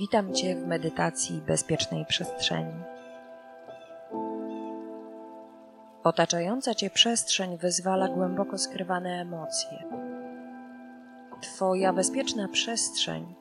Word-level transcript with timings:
Witam 0.00 0.34
Cię 0.34 0.56
w 0.56 0.66
medytacji 0.66 1.42
bezpiecznej 1.46 2.06
przestrzeni. 2.06 2.82
Otaczająca 6.04 6.74
Cię 6.74 6.90
przestrzeń 6.90 7.58
wyzwala 7.58 8.08
głęboko 8.08 8.58
skrywane 8.58 9.20
emocje. 9.20 9.84
Twoja 11.40 11.92
bezpieczna 11.92 12.48
przestrzeń 12.48 13.34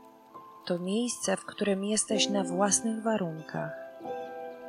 to 0.65 0.79
miejsce, 0.79 1.37
w 1.37 1.45
którym 1.45 1.83
jesteś 1.83 2.29
na 2.29 2.43
własnych 2.43 3.01
warunkach. 3.01 3.71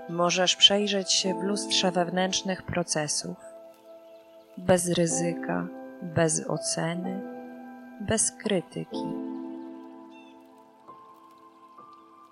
Możesz 0.08 0.56
przejrzeć 0.56 1.12
się 1.12 1.34
w 1.34 1.42
lustrze 1.42 1.90
wewnętrznych 1.92 2.62
procesów, 2.62 3.36
bez 4.58 4.88
ryzyka, 4.88 5.66
bez 6.02 6.46
oceny, 6.48 7.20
bez 8.00 8.30
krytyki. 8.30 9.29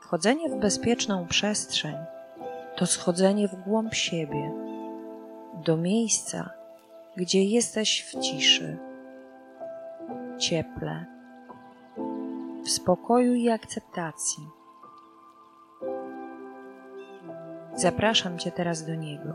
Wchodzenie 0.09 0.49
w 0.49 0.57
bezpieczną 0.57 1.27
przestrzeń 1.27 1.97
to 2.77 2.87
schodzenie 2.87 3.49
w 3.49 3.55
głąb 3.55 3.95
siebie, 3.95 4.53
do 5.65 5.77
miejsca, 5.77 6.51
gdzie 7.17 7.45
jesteś 7.45 8.05
w 8.05 8.21
ciszy, 8.21 8.79
cieple, 10.39 11.05
w 12.65 12.71
spokoju 12.71 13.35
i 13.35 13.49
akceptacji. 13.49 14.43
Zapraszam 17.75 18.39
Cię 18.39 18.53
teraz 18.53 18.87
do 18.87 18.95
niego. 18.95 19.33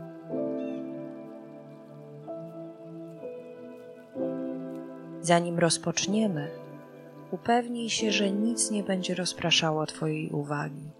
Zanim 5.20 5.58
rozpoczniemy, 5.58 6.63
upewnij 7.34 7.90
się, 7.90 8.12
że 8.12 8.30
nic 8.30 8.70
nie 8.70 8.82
będzie 8.82 9.14
rozpraszało 9.14 9.86
Twojej 9.86 10.30
uwagi. 10.30 10.90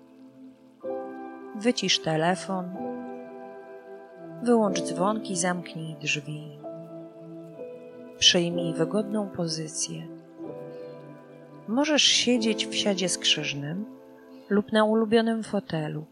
Wycisz 1.56 1.98
telefon, 1.98 2.76
wyłącz 4.42 4.82
dzwonki, 4.82 5.36
zamknij 5.36 5.96
drzwi. 6.00 6.58
Przyjmij 8.18 8.74
wygodną 8.74 9.28
pozycję. 9.28 10.06
Możesz 11.68 12.02
siedzieć 12.02 12.66
w 12.66 12.74
siadzie 12.74 13.08
skrzyżnym 13.08 13.84
lub 14.50 14.72
na 14.72 14.84
ulubionym 14.84 15.42
fotelu. 15.42 16.04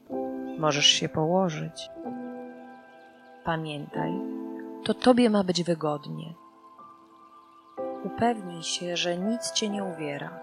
Możesz 0.58 0.86
się 0.86 1.08
położyć. 1.08 1.90
Pamiętaj, 3.44 4.12
to 4.84 4.94
Tobie 4.94 5.30
ma 5.30 5.44
być 5.44 5.62
wygodnie. 5.62 6.41
Upewnij 8.04 8.62
się, 8.62 8.96
że 8.96 9.18
nic 9.18 9.52
Cię 9.52 9.68
nie 9.68 9.84
uwiera. 9.84 10.40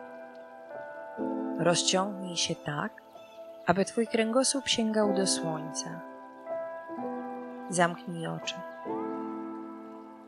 Rozciągnij 1.60 2.38
się 2.38 2.56
tak, 2.56 3.02
aby 3.66 3.86
Twój 3.86 4.08
kręgosłup 4.08 4.68
sięgał 4.68 5.14
do 5.14 5.28
słońca. 5.28 6.02
Zamknij 7.70 8.28
oczy. 8.28 8.56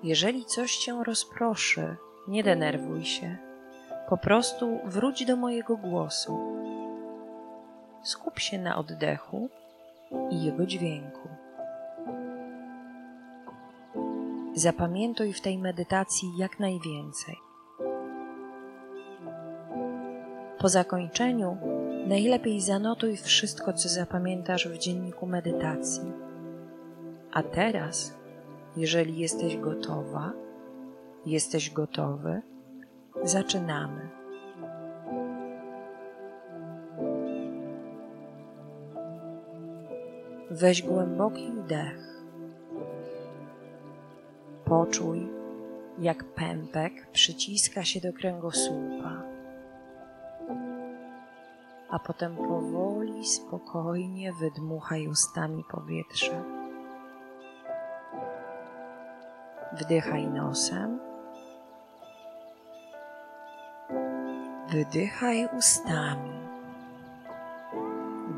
Jeżeli 0.04 0.46
coś 0.46 0.78
Cię 0.78 1.04
rozproszy, 1.04 1.96
nie 2.28 2.44
denerwuj 2.44 3.06
się. 3.06 3.38
Po 4.10 4.18
prostu 4.18 4.80
wróć 4.86 5.26
do 5.26 5.36
mojego 5.36 5.78
głosu. 5.78 6.40
Skup 8.04 8.40
się 8.40 8.60
na 8.60 8.78
oddechu 8.78 9.50
i 10.30 10.44
jego 10.44 10.66
dźwięku. 10.66 11.30
Zapamiętuj 14.56 15.34
w 15.34 15.42
tej 15.42 15.58
medytacji 15.58 16.38
jak 16.38 16.60
najwięcej. 16.60 17.38
Po 20.60 20.70
zakończeniu 20.70 21.58
najlepiej 22.08 22.62
zanotuj 22.62 23.18
wszystko, 23.18 23.74
co 23.74 23.90
zapamiętasz 23.90 24.68
w 24.68 24.78
dzienniku 24.78 25.26
medytacji. 25.28 26.12
A 27.32 27.44
teraz, 27.44 28.18
jeżeli 28.78 29.18
jesteś 29.18 29.58
gotowa, 29.58 30.34
jesteś 31.26 31.70
gotowy, 31.70 32.42
zaczynamy. 33.24 34.10
Weź 40.50 40.82
głęboki 40.82 41.52
wdech. 41.52 42.11
Poczuj, 44.72 45.30
jak 46.00 46.24
pępek 46.24 47.12
przyciska 47.12 47.84
się 47.84 48.00
do 48.00 48.14
kręgosłupa, 48.14 49.24
a 51.90 52.00
potem 52.00 52.36
powoli, 52.36 53.26
spokojnie 53.26 54.34
wydmuchaj 54.34 55.08
ustami 55.08 55.64
powietrze. 55.72 56.44
Wdychaj 59.74 60.28
nosem, 60.28 61.00
wydychaj 64.70 65.50
ustami. 65.58 66.42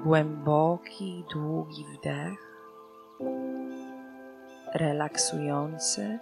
Głęboki, 0.04 1.26
długi 1.34 1.86
wdech 1.86 2.53
relaksujący 4.74 6.20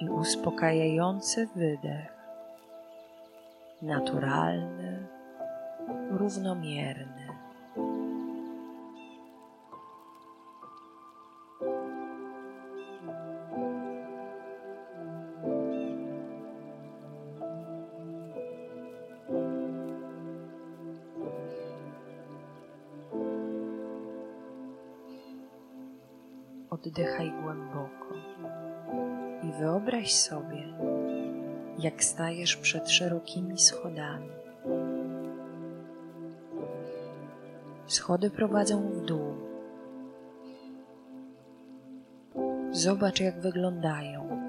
i 0.00 0.08
uspokajający 0.10 1.48
wydech, 1.56 2.12
naturalny, 3.82 5.06
równomierny. 6.10 7.17
Oddychaj 26.88 27.32
głęboko 27.42 28.14
i 29.42 29.52
wyobraź 29.52 30.14
sobie, 30.14 30.64
jak 31.78 32.04
stajesz 32.04 32.56
przed 32.56 32.90
szerokimi 32.90 33.58
schodami. 33.58 34.30
Schody 37.86 38.30
prowadzą 38.30 38.88
w 38.88 39.00
dół. 39.00 39.34
Zobacz, 42.70 43.20
jak 43.20 43.40
wyglądają. 43.40 44.40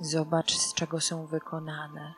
Zobacz, 0.00 0.52
z 0.52 0.74
czego 0.74 1.00
są 1.00 1.26
wykonane. 1.26 2.14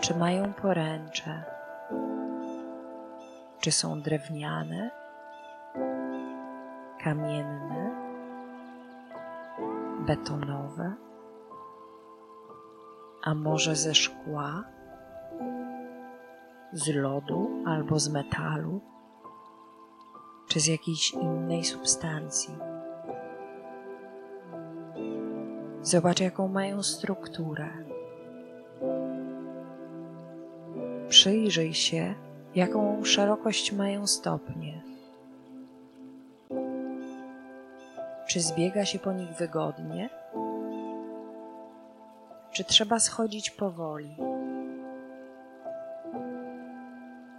Czy 0.00 0.14
mają 0.14 0.52
poręcze? 0.52 1.61
Czy 3.62 3.72
są 3.72 4.00
drewniane, 4.00 4.90
kamienne, 7.04 7.90
betonowe, 10.06 10.94
a 13.22 13.34
może 13.34 13.76
ze 13.76 13.94
szkła, 13.94 14.64
z 16.72 16.94
lodu 16.94 17.50
albo 17.66 17.98
z 17.98 18.08
metalu, 18.08 18.80
czy 20.48 20.60
z 20.60 20.66
jakiejś 20.66 21.14
innej 21.14 21.64
substancji? 21.64 22.54
Zobacz, 25.82 26.20
jaką 26.20 26.48
mają 26.48 26.82
strukturę. 26.82 27.68
Przyjrzyj 31.08 31.74
się, 31.74 32.14
jaką 32.54 33.04
szerokość 33.04 33.72
mają 33.72 34.06
stopnie. 34.06 34.82
Czy 38.26 38.40
zbiega 38.40 38.84
się 38.84 38.98
po 38.98 39.12
nich 39.12 39.30
wygodnie? 39.30 40.10
Czy 42.52 42.64
trzeba 42.64 42.98
schodzić 42.98 43.50
powoli? 43.50 44.16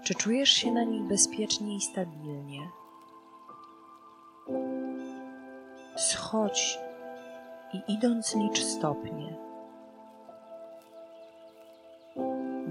Czy 0.04 0.15
czujesz 0.15 0.50
się 0.50 0.71
na 0.71 0.83
nich 0.83 1.04
bezpiecznie 1.04 1.75
i 1.75 1.81
stabilnie? 1.81 2.60
Schodź 5.95 6.80
i 7.74 7.94
idąc 7.94 8.36
licz 8.36 8.60
stopnie. 8.60 9.36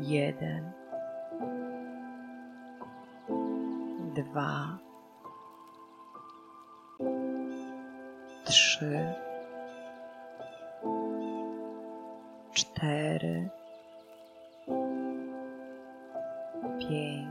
Jeden 0.01 0.82
dwa, 4.15 4.79
trzy, 8.45 9.15
cztery, 12.53 13.49
pięć. 16.79 17.22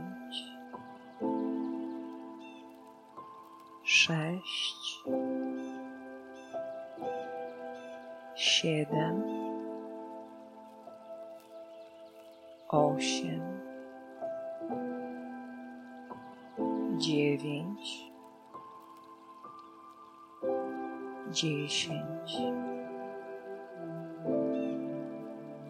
Dziesięć. 21.32 22.36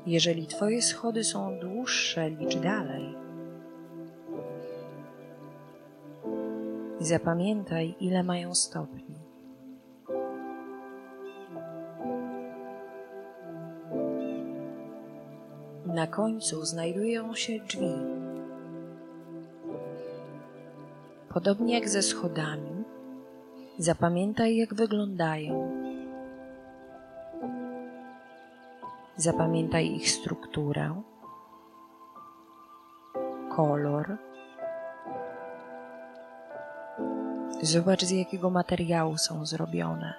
Jeżeli 0.07 0.47
Twoje 0.47 0.83
schody 0.83 1.25
są 1.25 1.59
dłuższe, 1.59 2.31
licz 2.31 2.57
dalej. 2.57 3.17
I 7.01 7.05
zapamiętaj, 7.05 7.95
ile 8.01 8.23
mają 8.23 8.55
stopni. 8.55 9.15
Na 15.87 16.07
końcu 16.07 16.65
znajdują 16.65 17.35
się 17.35 17.59
drzwi. 17.59 17.95
Podobnie 21.29 21.75
jak 21.75 21.89
ze 21.89 22.03
schodami, 22.03 22.82
zapamiętaj, 23.83 24.57
jak 24.57 24.75
wyglądają. 24.75 25.71
Zapamiętaj 29.17 29.95
ich 29.95 30.11
strukturę, 30.11 31.03
kolor. 33.57 34.17
Zobacz, 37.63 38.05
z 38.05 38.11
jakiego 38.11 38.51
materiału 38.51 39.19
są 39.19 39.47
zrobione. 39.47 40.15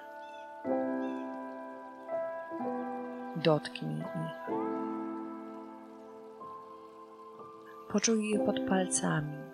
Dotknij 3.36 3.98
ich. 3.98 4.56
Poczuj 7.88 8.30
je 8.30 8.38
pod 8.38 8.60
palcami. 8.60 9.53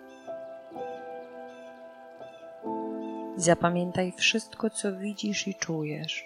Zapamiętaj 3.41 4.11
wszystko, 4.11 4.69
co 4.69 4.97
widzisz 4.97 5.47
i 5.47 5.55
czujesz. 5.55 6.25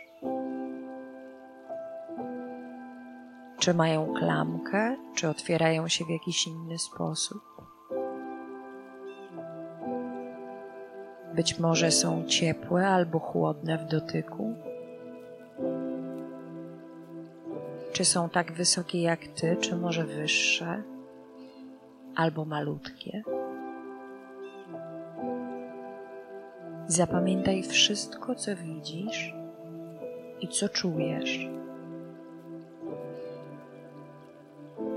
Czy 3.60 3.74
mają 3.74 4.14
klamkę, 4.14 4.96
czy 5.16 5.30
otwierają 5.30 5.88
się 5.88 6.06
w 6.06 6.10
jakiś 6.10 6.48
inny 6.48 6.78
sposób? 6.78 7.42
Być 11.36 11.60
może 11.60 11.92
są 11.92 12.26
ciepłe 12.26 12.88
albo 12.88 13.20
chłodne 13.20 13.78
w 13.78 13.86
dotyku? 13.86 14.56
Czy 17.94 18.06
są 18.06 18.30
tak 18.30 18.52
wysokie 18.52 19.02
jak 19.02 19.28
ty, 19.28 19.58
czy 19.60 19.76
może 19.76 20.04
wyższe, 20.04 20.84
albo 22.16 22.46
malutkie? 22.46 23.24
Zapamiętaj 26.88 27.64
wszystko, 27.64 28.36
co 28.36 28.56
widzisz 28.56 29.34
i 30.42 30.48
co 30.48 30.70
czujesz. 30.70 31.50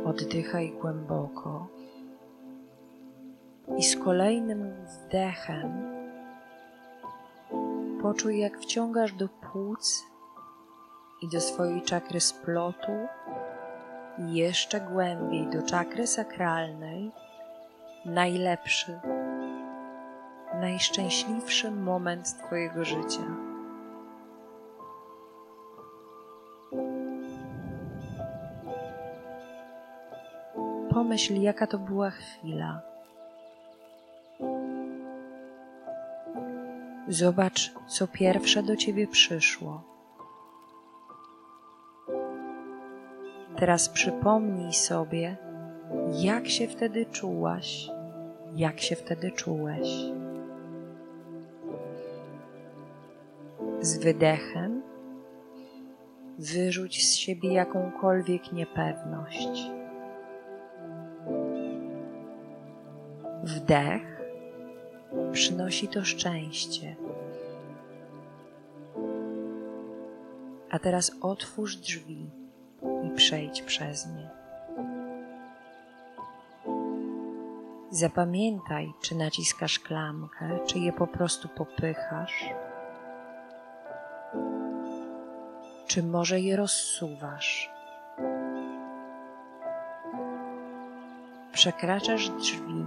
Oddychaj 0.04 0.72
głęboko 0.80 1.68
i 3.76 3.82
z 3.82 3.96
kolejnym 3.96 4.74
wdechem 4.86 5.72
poczuj, 8.02 8.38
jak 8.38 8.60
wciągasz 8.60 9.12
do 9.12 9.28
płuc 9.28 10.04
i 11.22 11.28
do 11.28 11.40
swojej 11.40 11.82
czakry 11.82 12.20
splotu 12.20 12.92
i 14.18 14.34
jeszcze 14.34 14.80
głębiej 14.80 15.46
do 15.46 15.62
czakry 15.62 16.06
sakralnej 16.06 17.10
najlepszy, 18.04 19.00
najszczęśliwszy 20.60 21.70
moment 21.70 22.36
Twojego 22.38 22.84
życia. 22.84 23.36
Pomyśl, 30.90 31.34
jaka 31.40 31.66
to 31.66 31.78
była 31.78 32.10
chwila. 32.10 32.80
Zobacz, 37.08 37.72
co 37.86 38.06
pierwsze 38.06 38.62
do 38.62 38.76
ciebie 38.76 39.06
przyszło. 39.06 39.82
Teraz 43.56 43.88
przypomnij 43.88 44.72
sobie, 44.72 45.36
jak 46.12 46.48
się 46.48 46.68
wtedy 46.68 47.06
czułaś, 47.06 47.88
jak 48.56 48.80
się 48.80 48.96
wtedy 48.96 49.30
czułeś. 49.30 50.17
Z 53.80 53.98
wydechem 53.98 54.82
wyrzuć 56.38 57.08
z 57.08 57.14
siebie 57.14 57.52
jakąkolwiek 57.52 58.52
niepewność. 58.52 59.48
Wdech 63.44 64.20
przynosi 65.32 65.88
to 65.88 66.04
szczęście. 66.04 66.96
A 70.70 70.78
teraz 70.78 71.12
otwórz 71.20 71.76
drzwi 71.76 72.30
i 73.04 73.10
przejdź 73.16 73.62
przez 73.62 74.06
nie. 74.06 74.30
Zapamiętaj, 77.90 78.92
czy 79.00 79.14
naciskasz 79.14 79.78
klamkę, 79.78 80.58
czy 80.66 80.78
je 80.78 80.92
po 80.92 81.06
prostu 81.06 81.48
popychasz, 81.48 82.44
czy 85.88 86.02
może 86.02 86.40
je 86.40 86.56
rozsuwasz. 86.56 87.70
Przekraczasz 91.52 92.30
drzwi 92.30 92.84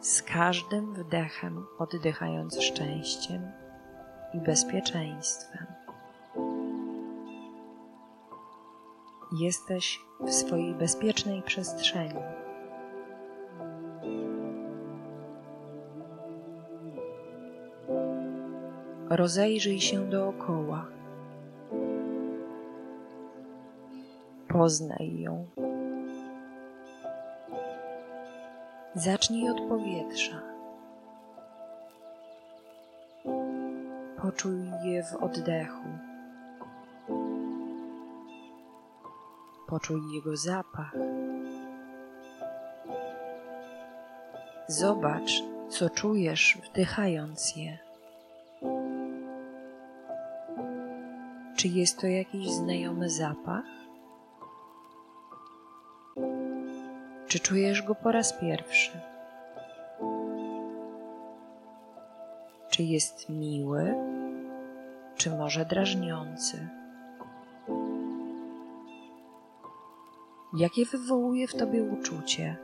z 0.00 0.22
każdym 0.22 0.94
wdechem, 0.94 1.66
oddychając 1.78 2.62
szczęściem 2.62 3.52
i 4.34 4.38
bezpieczeństwem. 4.38 5.66
Jesteś 9.40 10.00
w 10.20 10.30
swojej 10.30 10.74
bezpiecznej 10.74 11.42
przestrzeni. 11.42 12.22
Rozejrzyj 19.10 19.80
się 19.80 20.10
dookoła. 20.10 21.01
Poznaj 24.52 25.20
ją. 25.20 25.46
Zacznij 28.94 29.50
od 29.50 29.60
powietrza. 29.60 30.40
Poczuj 34.22 34.70
je 34.84 35.02
w 35.02 35.14
oddechu. 35.14 35.88
Poczuj 39.68 40.00
jego 40.14 40.36
zapach. 40.36 40.94
Zobacz, 44.68 45.42
co 45.68 45.90
czujesz, 45.90 46.58
wdychając 46.70 47.56
je. 47.56 47.78
Czy 51.56 51.68
jest 51.68 52.00
to 52.00 52.06
jakiś 52.06 52.50
znajomy 52.50 53.10
zapach? 53.10 53.81
Czy 57.32 57.40
czujesz 57.40 57.82
go 57.82 57.94
po 57.94 58.12
raz 58.12 58.32
pierwszy? 58.32 59.00
Czy 62.70 62.82
jest 62.82 63.28
miły, 63.28 63.94
czy 65.16 65.30
może 65.30 65.64
drażniący? 65.64 66.68
Jakie 70.58 70.84
wywołuje 70.84 71.48
w 71.48 71.54
tobie 71.54 71.82
uczucie? 71.82 72.56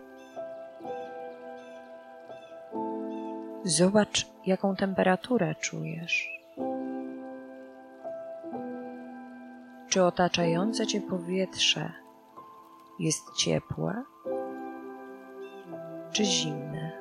Zobacz, 3.64 4.26
jaką 4.46 4.76
temperaturę 4.76 5.54
czujesz. 5.54 6.40
Czy 9.88 10.04
otaczające 10.04 10.86
cię 10.86 11.00
powietrze 11.00 11.92
jest 12.98 13.34
ciepłe 13.36 14.04
czy 16.18 16.24
zimne. 16.24 16.92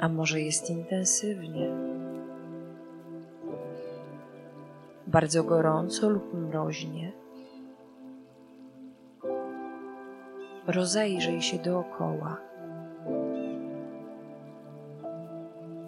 A 0.00 0.08
może 0.08 0.40
jest 0.40 0.70
intensywnie? 0.70 1.70
Bardzo 5.06 5.44
gorąco 5.44 6.08
lub 6.08 6.34
mroźnie? 6.34 7.12
Rozejrzyj 10.66 11.42
się 11.42 11.58
dookoła. 11.58 12.36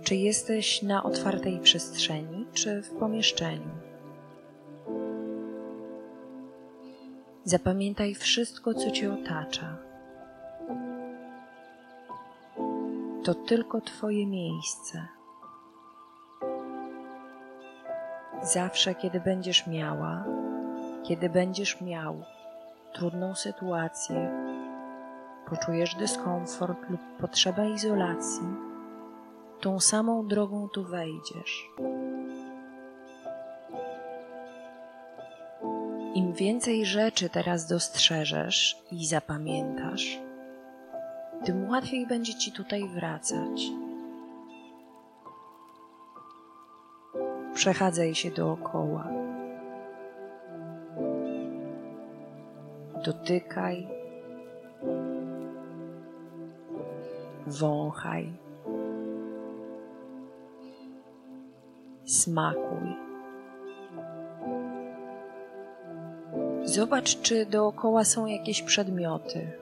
Czy 0.02 0.14
jesteś 0.14 0.82
na 0.82 1.02
otwartej 1.02 1.58
przestrzeni, 1.58 2.46
czy 2.52 2.82
w 2.82 2.90
pomieszczeniu? 2.90 3.81
Zapamiętaj 7.52 8.14
wszystko, 8.14 8.74
co 8.74 8.90
Cię 8.90 9.12
otacza. 9.12 9.76
To 13.24 13.34
tylko 13.34 13.80
Twoje 13.80 14.26
miejsce. 14.26 15.06
Zawsze, 18.42 18.94
kiedy 18.94 19.20
będziesz 19.20 19.66
miała, 19.66 20.24
kiedy 21.04 21.30
będziesz 21.30 21.80
miał 21.80 22.22
trudną 22.92 23.34
sytuację, 23.34 24.30
poczujesz 25.50 25.94
dyskomfort 25.94 26.90
lub 26.90 27.00
potrzebę 27.20 27.70
izolacji, 27.70 28.46
tą 29.60 29.80
samą 29.80 30.26
drogą 30.26 30.68
tu 30.68 30.84
wejdziesz. 30.84 31.68
Im 36.14 36.32
więcej 36.32 36.86
rzeczy 36.86 37.28
teraz 37.28 37.66
dostrzeżesz 37.66 38.82
i 38.90 39.06
zapamiętasz, 39.06 40.18
tym 41.44 41.68
łatwiej 41.68 42.06
będzie 42.06 42.34
ci 42.34 42.52
tutaj 42.52 42.88
wracać. 42.88 43.62
Przechadzaj 47.54 48.14
się 48.14 48.30
dookoła. 48.30 49.08
Dotykaj, 53.04 53.88
wąchaj, 57.46 58.32
smakuj. 62.04 63.11
Zobacz, 66.72 67.20
czy 67.20 67.46
dookoła 67.46 68.04
są 68.04 68.26
jakieś 68.26 68.62
przedmioty. 68.62 69.52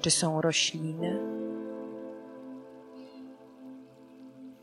Czy 0.00 0.10
są 0.10 0.40
rośliny? 0.40 1.20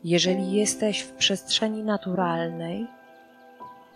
Jeżeli 0.04 0.52
jesteś 0.52 1.00
w 1.00 1.12
przestrzeni 1.12 1.82
naturalnej, 1.82 2.86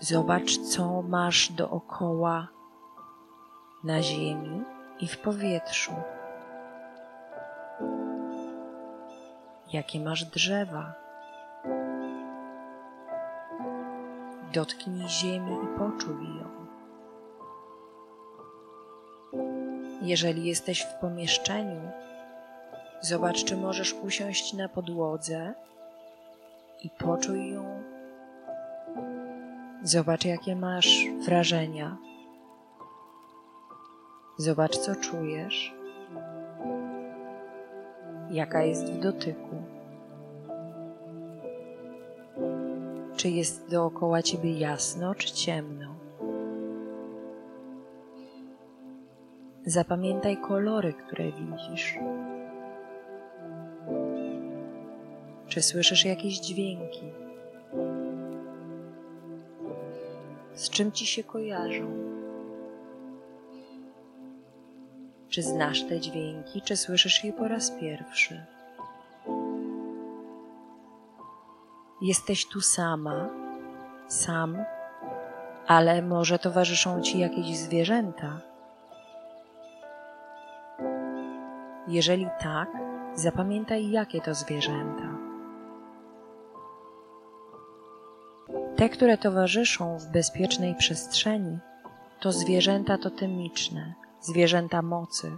zobacz, 0.01 0.59
co 0.59 1.03
masz 1.03 1.53
dookoła 1.53 2.49
na 3.85 4.03
ziemi 4.03 4.63
i 5.01 5.09
w 5.09 5.19
powietrzu. 5.19 5.93
Jakie 9.73 10.01
masz 10.01 10.25
drzewa? 10.25 11.03
Dotknij 14.53 15.09
ziemi 15.09 15.53
i 15.53 15.79
poczuj 15.79 16.25
ją. 16.39 16.49
Jeżeli 20.03 20.45
jesteś 20.45 20.83
w 20.83 20.95
pomieszczeniu, 21.01 21.81
zobacz, 23.01 23.45
czy 23.45 23.57
możesz 23.57 23.95
usiąść 24.03 24.53
na 24.53 24.69
podłodze 24.69 25.55
i 26.85 26.91
poczuj 26.91 27.51
ją. 27.51 27.83
Zobacz, 29.83 30.25
jakie 30.25 30.57
masz 30.57 31.07
wrażenia. 31.27 31.97
Zobacz, 34.37 34.77
co 34.77 34.97
czujesz. 34.97 35.75
Jaka 38.31 38.63
jest 38.63 38.93
w 38.93 38.99
dotyku. 38.99 39.82
Czy 43.23 43.29
jest 43.29 43.71
dookoła 43.71 44.23
ciebie 44.23 44.59
jasno, 44.59 45.15
czy 45.15 45.33
ciemno? 45.33 45.95
Zapamiętaj 49.67 50.37
kolory, 50.37 50.93
które 50.93 51.25
widzisz. 51.33 51.99
Czy 55.49 55.63
słyszysz 55.63 56.05
jakieś 56.05 56.41
dźwięki? 56.41 57.13
Z 60.55 60.71
czym 60.71 60.93
ci 60.93 61.07
się 61.07 61.25
kojarzą? 61.25 61.87
Czy 65.29 65.43
znasz 65.43 65.83
te 65.83 66.01
dźwięki, 66.01 66.63
czy 66.63 66.77
słyszysz 66.77 67.25
je 67.25 67.33
po 67.33 67.49
raz 67.49 67.71
pierwszy? 67.71 68.47
Jesteś 72.03 72.47
tu 72.47 72.61
sama, 72.61 73.29
sam, 74.07 74.65
ale 75.67 76.03
może 76.03 76.39
towarzyszą 76.39 77.01
ci 77.01 77.19
jakieś 77.19 77.57
zwierzęta? 77.57 78.41
Jeżeli 81.89 82.29
tak, 82.41 82.69
zapamiętaj, 83.15 83.91
jakie 83.91 84.21
to 84.21 84.35
zwierzęta. 84.35 85.19
Te, 88.77 88.89
które 88.89 89.19
towarzyszą 89.19 89.99
w 89.99 90.13
bezpiecznej 90.13 90.75
przestrzeni, 90.75 91.59
to 92.21 92.33
zwierzęta 92.33 92.99
totemiczne, 92.99 93.95
zwierzęta 94.21 94.83
mocy. 94.83 95.37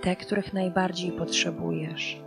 Te, 0.00 0.16
których 0.16 0.52
najbardziej 0.52 1.12
potrzebujesz. 1.12 2.25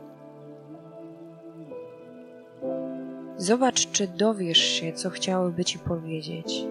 Zobacz, 3.39 3.91
czy 3.91 4.07
dowiesz 4.07 4.57
się, 4.57 4.93
co 4.93 5.09
chciałyby 5.09 5.65
ci 5.65 5.79
powiedzieć. 5.79 6.65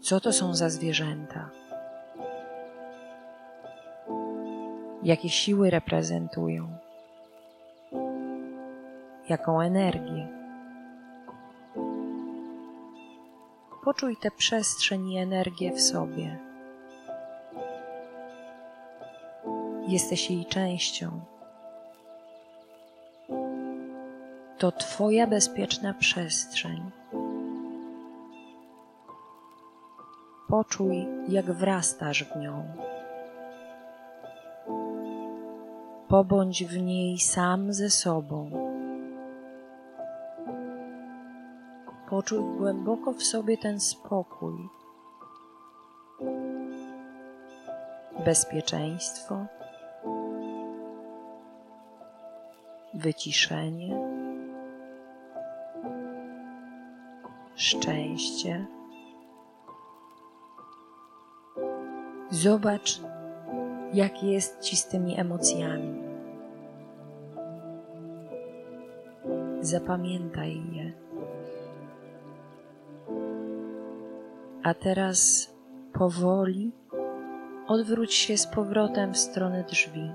Co 0.00 0.20
to 0.20 0.32
są 0.32 0.54
za 0.54 0.70
zwierzęta? 0.70 1.50
Jakie 5.02 5.28
siły 5.28 5.70
reprezentują? 5.70 6.82
jaką 9.28 9.60
energię. 9.60 10.28
Poczuj 13.84 14.16
tę 14.16 14.30
przestrzeń 14.30 15.10
i 15.10 15.18
energię 15.18 15.72
w 15.72 15.80
sobie. 15.80 16.38
Jesteś 19.88 20.30
jej 20.30 20.46
częścią. 20.46 21.20
To 24.62 24.72
Twoja 24.72 25.26
bezpieczna 25.26 25.94
przestrzeń. 25.94 26.90
Poczuj, 30.48 31.06
jak 31.28 31.52
wrastasz 31.52 32.24
w 32.24 32.36
nią. 32.36 32.64
Pobądź 36.08 36.64
w 36.64 36.78
niej 36.78 37.18
sam 37.18 37.72
ze 37.72 37.90
sobą. 37.90 38.50
Poczuj 42.10 42.58
głęboko 42.58 43.12
w 43.12 43.22
sobie 43.22 43.58
ten 43.58 43.80
spokój, 43.80 44.68
bezpieczeństwo, 48.24 49.46
wyciszenie, 52.94 54.01
szczęście. 57.62 58.66
Zobacz, 62.30 63.00
jak 63.92 64.22
jest 64.22 64.60
ci 64.60 64.76
z 64.76 64.86
tymi 64.86 65.20
emocjami. 65.20 66.02
Zapamiętaj 69.60 70.62
je. 70.72 70.92
A 74.62 74.74
teraz 74.74 75.50
powoli 75.92 76.72
odwróć 77.66 78.14
się 78.14 78.36
z 78.36 78.46
powrotem 78.46 79.14
w 79.14 79.18
stronę 79.18 79.64
drzwi. 79.68 80.10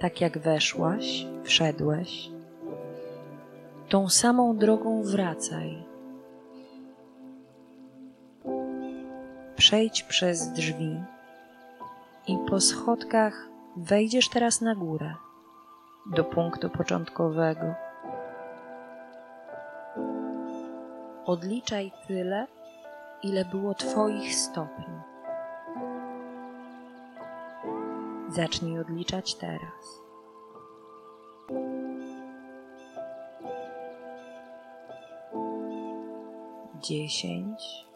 Tak 0.00 0.20
jak 0.20 0.38
weszłaś, 0.38 1.26
wszedłeś, 1.44 2.35
tą 3.88 4.08
samą 4.08 4.56
drogą 4.56 5.02
wracaj. 5.02 5.84
Przejdź 9.56 10.02
przez 10.02 10.52
drzwi 10.52 11.00
i 12.26 12.36
po 12.48 12.60
schodkach 12.60 13.48
wejdziesz 13.76 14.28
teraz 14.28 14.60
na 14.60 14.74
górę, 14.74 15.14
do 16.06 16.24
punktu 16.24 16.70
początkowego. 16.70 17.74
Odliczaj 21.26 21.92
tyle, 22.08 22.46
ile 23.22 23.44
było 23.44 23.74
Twoich 23.74 24.34
stopni. 24.34 24.94
Zacznij 28.28 28.78
odliczać 28.78 29.34
teraz. 29.34 30.06
Dziesięć, 36.86 37.86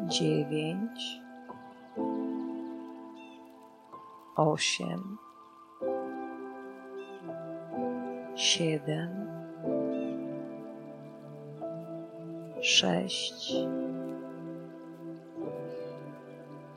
dziewięć, 0.00 1.20
osiem, 4.36 5.18
siedem, 8.34 9.26
sześć, 12.60 13.54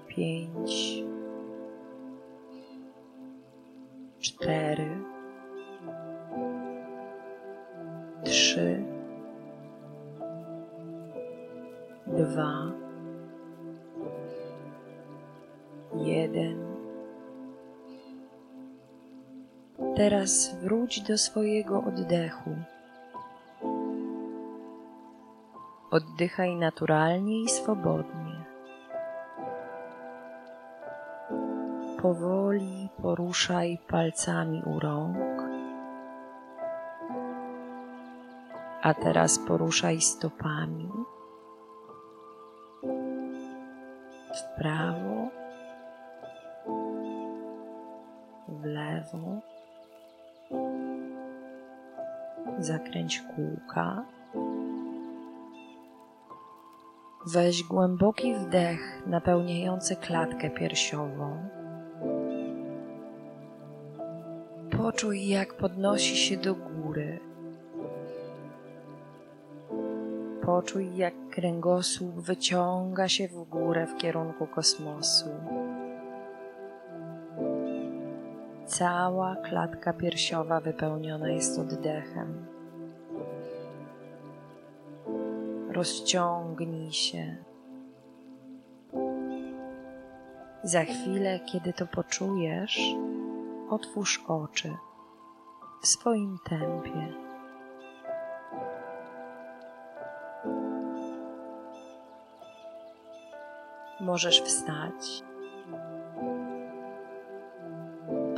pięć, 0.07 1.04
jeden. 15.99 16.75
Teraz 19.95 20.55
wróć 20.61 21.01
do 21.01 21.17
swojego 21.17 21.83
oddechu. 21.83 22.49
Oddychaj 25.91 26.55
naturalnie 26.55 27.43
i 27.43 27.49
swobodnie. 27.49 28.35
Powoli 32.01 32.89
poruszaj 33.01 33.77
palcami 33.87 34.61
u 34.65 34.79
rąk, 34.79 35.37
a 38.81 38.93
teraz 38.93 39.39
poruszaj 39.39 40.01
stopami 40.01 40.89
w 44.35 44.59
prawo, 44.59 45.04
Zakręć 52.59 53.23
kółka. 53.35 54.05
Weź 57.25 57.63
głęboki 57.63 58.35
wdech 58.35 59.03
napełniający 59.07 59.95
klatkę 59.95 60.49
piersiową. 60.49 61.49
Poczuj, 64.77 65.27
jak 65.27 65.57
podnosi 65.57 66.17
się 66.17 66.37
do 66.37 66.55
góry. 66.55 67.19
Poczuj, 70.41 70.97
jak 70.97 71.13
kręgosłup 71.29 72.15
wyciąga 72.15 73.07
się 73.07 73.27
w 73.27 73.43
górę 73.43 73.87
w 73.87 73.97
kierunku 73.97 74.47
kosmosu. 74.47 75.29
Cała 78.77 79.35
klatka 79.35 79.93
piersiowa 79.93 80.61
wypełniona 80.61 81.29
jest 81.29 81.59
oddechem. 81.59 82.45
Rozciągnij 85.69 86.91
się. 86.91 87.35
Za 90.63 90.83
chwilę, 90.83 91.39
kiedy 91.39 91.73
to 91.73 91.87
poczujesz, 91.87 92.79
otwórz 93.69 94.23
oczy 94.27 94.73
w 95.81 95.87
swoim 95.87 96.37
tempie. 96.49 97.13
Możesz 103.99 104.41
wstać. 104.41 105.23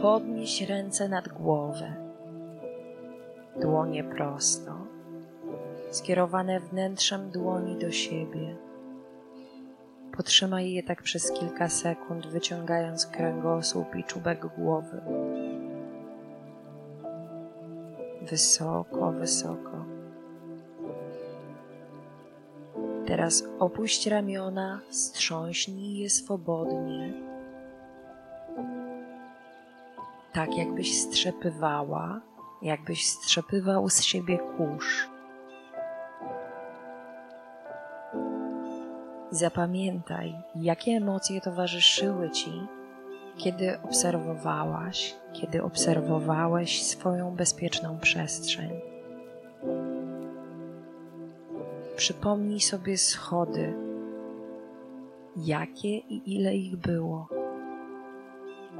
Podnieś 0.02 0.62
ręce 0.62 1.10
nad 1.10 1.28
głowę, 1.28 1.94
dłonie 3.62 4.04
prosto, 4.04 4.72
skierowane 5.92 6.60
wnętrzem 6.60 7.32
dłoni 7.32 7.78
do 7.78 7.92
siebie. 7.92 8.56
Potrzymaj 10.18 10.72
je 10.72 10.84
tak 10.84 11.04
przez 11.04 11.32
kilka 11.32 11.70
sekund, 11.70 12.28
wyciągając 12.28 13.06
kręgosłup 13.06 13.96
i 13.96 14.04
czubek 14.04 14.46
głowy. 14.58 15.02
Wysoko, 18.22 19.12
wysoko. 19.12 19.86
Teraz 23.06 23.44
opuść 23.60 24.08
ramiona, 24.08 24.82
strząśnij 24.90 25.98
je 25.98 26.10
swobodnie. 26.10 27.27
Tak 30.38 30.58
jakbyś 30.58 31.02
strzepywała, 31.02 32.22
jakbyś 32.62 33.08
strzepywał 33.08 33.90
z 33.90 34.02
siebie 34.02 34.38
kurz. 34.58 35.10
Zapamiętaj, 39.32 40.36
jakie 40.56 40.92
emocje 40.92 41.42
towarzyszyły 41.42 42.30
ci, 42.30 42.52
kiedy 43.38 43.82
obserwowałaś, 43.82 45.16
kiedy 45.34 45.64
obserwowałeś 45.64 46.84
swoją 46.84 47.36
bezpieczną 47.36 48.00
przestrzeń. 48.00 48.70
Przypomnij 51.96 52.60
sobie 52.60 52.98
schody, 52.98 53.74
jakie 55.38 55.98
i 55.98 56.36
ile 56.36 56.56
ich 56.56 56.76
było. 56.76 57.28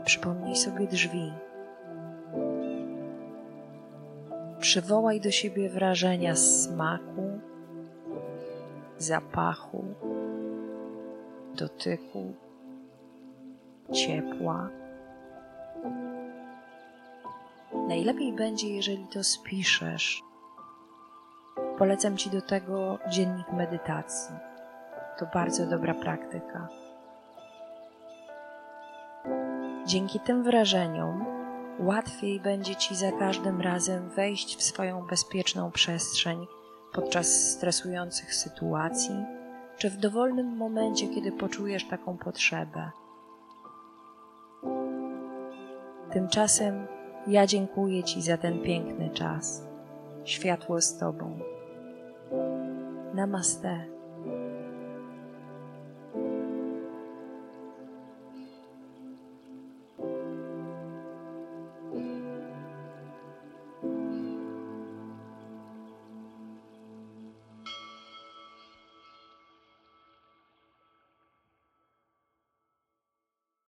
Przypomnij 0.06 0.56
sobie 0.56 0.88
drzwi. 0.88 1.32
Przywołaj 4.60 5.22
do 5.22 5.32
siebie 5.32 5.70
wrażenia 5.70 6.36
smaku, 6.36 7.40
zapachu, 8.98 9.84
dotyku, 11.56 12.34
ciepła. 13.94 14.70
Najlepiej 17.88 18.34
będzie, 18.34 18.76
jeżeli 18.76 19.08
to 19.08 19.24
spiszesz. 19.24 20.22
Polecam 21.78 22.18
Ci 22.18 22.30
do 22.30 22.42
tego 22.42 23.00
dziennik 23.10 23.52
medytacji. 23.52 24.36
To 25.20 25.26
bardzo 25.34 25.66
dobra 25.66 25.94
praktyka. 25.94 26.68
Dzięki 29.86 30.20
tym 30.20 30.44
wrażeniom 30.44 31.37
łatwiej 31.80 32.40
będzie 32.40 32.76
Ci 32.76 32.96
za 32.96 33.12
każdym 33.12 33.62
razem 33.62 34.10
wejść 34.10 34.58
w 34.58 34.64
swoją 34.64 35.08
bezpieczną 35.08 35.72
przestrzeń 35.72 36.48
podczas 36.94 37.52
stresujących 37.52 38.36
sytuacji 38.36 39.16
czy 39.78 39.90
w 39.90 39.98
dowolnym 39.98 40.58
momencie, 40.58 41.08
kiedy 41.08 41.32
poczujesz 41.32 41.88
taką 41.88 42.18
potrzebę. 42.18 42.92
Tymczasem 46.12 46.88
ja 47.28 47.48
dziękuję 47.48 48.04
Ci 48.04 48.22
za 48.22 48.38
ten 48.38 48.62
piękny 48.62 49.10
czas. 49.10 49.64
Światło 50.24 50.82
z 50.82 50.98
Tobą. 50.98 51.40
Namaste. 53.14 53.97